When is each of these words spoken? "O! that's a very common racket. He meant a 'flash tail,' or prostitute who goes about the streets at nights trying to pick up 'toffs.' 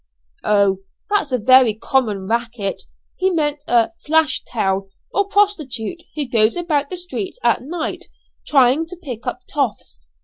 "O! 0.43 0.79
that's 1.11 1.31
a 1.31 1.37
very 1.37 1.75
common 1.75 2.27
racket. 2.27 2.81
He 3.17 3.29
meant 3.29 3.59
a 3.67 3.91
'flash 4.03 4.41
tail,' 4.43 4.87
or 5.11 5.27
prostitute 5.27 6.01
who 6.15 6.27
goes 6.27 6.55
about 6.55 6.89
the 6.89 6.97
streets 6.97 7.37
at 7.43 7.61
nights 7.61 8.07
trying 8.43 8.87
to 8.87 8.97
pick 8.97 9.27
up 9.27 9.41
'toffs.' 9.47 9.99